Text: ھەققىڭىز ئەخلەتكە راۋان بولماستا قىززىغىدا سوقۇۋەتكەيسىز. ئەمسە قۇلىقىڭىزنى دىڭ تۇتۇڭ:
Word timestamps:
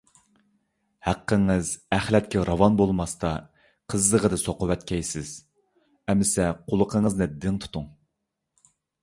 ھەققىڭىز 1.07 1.67
ئەخلەتكە 1.97 2.45
راۋان 2.49 2.79
بولماستا 2.79 3.33
قىززىغىدا 3.95 4.41
سوقۇۋەتكەيسىز. 4.45 5.35
ئەمسە 6.15 6.49
قۇلىقىڭىزنى 6.73 7.31
دىڭ 7.47 7.63
تۇتۇڭ: 7.67 7.89